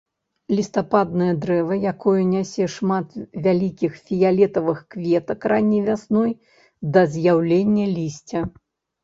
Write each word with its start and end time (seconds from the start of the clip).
Лістападнае 0.59 1.33
дрэва, 1.41 1.75
якое 1.91 2.21
нясе 2.29 2.65
шмат 2.75 3.09
вялікіх 3.49 3.93
фіялетавых 4.09 4.81
кветак 4.95 5.39
ранняй 5.55 5.83
вясной 5.91 6.31
да 6.97 7.07
з'яўлення 7.19 7.85
лісця. 7.95 8.41